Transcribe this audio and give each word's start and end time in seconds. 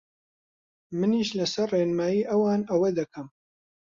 منیش 0.99 1.29
لەسەر 1.39 1.67
ڕێنمایی 1.75 2.27
ئەوان 2.29 2.61
ئەوە 2.69 2.89
دەکەم 2.99 3.27